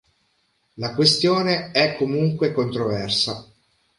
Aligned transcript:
La 0.77 0.95
questione 0.95 1.69
è 1.69 1.95
comunque 1.95 2.51
controversa. 2.53 3.45